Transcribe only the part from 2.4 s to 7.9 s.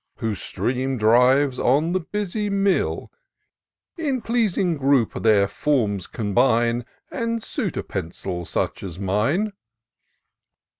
mill; In pleasing group their forms combine, And suit a